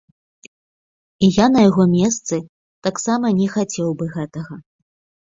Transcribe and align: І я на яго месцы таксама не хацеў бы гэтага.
І 1.27 1.27
я 1.35 1.45
на 1.55 1.59
яго 1.69 1.85
месцы 1.95 2.39
таксама 2.87 3.25
не 3.41 3.47
хацеў 3.57 3.93
бы 4.01 4.09
гэтага. 4.15 4.53